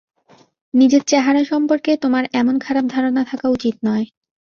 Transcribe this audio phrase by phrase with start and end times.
[0.73, 4.05] নিজের চেহারা সম্পর্কে তোমার এমন খারাপ ধারণা থাকা উচিত নয়।